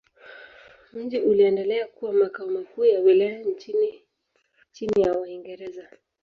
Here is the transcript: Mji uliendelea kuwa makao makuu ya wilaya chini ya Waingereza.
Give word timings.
Mji 0.93 1.19
uliendelea 1.19 1.87
kuwa 1.87 2.13
makao 2.13 2.47
makuu 2.47 2.85
ya 2.85 2.99
wilaya 2.99 3.45
chini 4.73 5.01
ya 5.01 5.13
Waingereza. 5.13 5.89